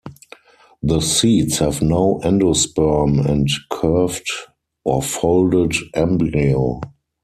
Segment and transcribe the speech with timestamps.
[0.81, 4.31] The seeds have no endosperm and a curved
[4.83, 6.81] or folded embryo.